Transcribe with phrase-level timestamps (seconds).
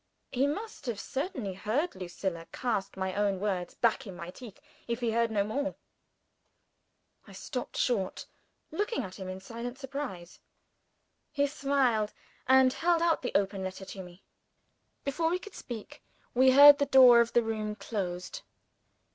[0.31, 4.99] He must have certainly heard Lucilla cast my own words back in my teeth if
[4.99, 5.75] he had heard no more.
[7.27, 8.25] I stopped short;
[8.71, 10.39] looking at him in silent surprise.
[11.31, 12.13] He smiled,
[12.47, 14.23] and held out the open letter to me.
[15.03, 16.01] Before we could speak,
[16.33, 18.41] we heard the door of the room closed.